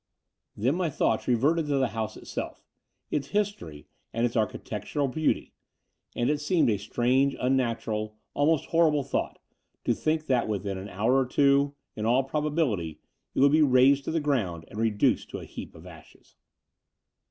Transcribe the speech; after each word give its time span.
Then 0.57 0.73
my 0.73 0.89
thoughts 0.89 1.27
The 1.27 1.33
Dower 1.33 1.41
House 1.41 1.43
289 1.45 1.45
reverted 1.45 1.67
to 1.67 1.77
the 1.77 1.87
house 1.95 2.17
itself, 2.17 2.63
its 3.11 3.27
history 3.27 3.87
and 4.11 4.25
its 4.25 4.35
archi 4.35 4.57
tectural 4.57 5.13
beauty: 5.13 5.53
and 6.15 6.31
it 6.31 6.41
seemed 6.41 6.71
a 6.71 6.79
strange, 6.79 7.35
unnatural, 7.39 8.17
almost 8.33 8.65
horrible 8.69 9.03
thought 9.03 9.37
to 9.83 9.93
think 9.93 10.25
that 10.25 10.47
within 10.47 10.79
an 10.79 10.89
hour 10.89 11.19
or 11.19 11.27
two— 11.27 11.75
in 11.95 12.07
all 12.07 12.23
probability— 12.23 12.99
it 13.35 13.41
would 13.41 13.51
be 13.51 13.61
razed 13.61 14.03
to 14.05 14.11
the 14.11 14.19
ground 14.19 14.65
and 14.69 14.79
reduced 14.79 15.29
to 15.29 15.37
a 15.37 15.45
heap 15.45 15.75
of 15.75 15.85
ashes. 15.85 16.35